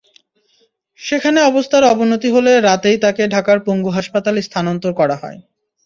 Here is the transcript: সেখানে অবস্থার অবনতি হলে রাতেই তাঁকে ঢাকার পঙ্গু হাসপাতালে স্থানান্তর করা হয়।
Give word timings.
সেখানে 0.99 1.39
অবস্থার 1.41 1.83
অবনতি 1.85 2.29
হলে 2.31 2.51
রাতেই 2.61 2.97
তাঁকে 2.97 3.23
ঢাকার 3.27 3.57
পঙ্গু 3.65 3.89
হাসপাতালে 3.89 4.39
স্থানান্তর 4.47 4.91
করা 4.99 5.15
হয়। 5.15 5.39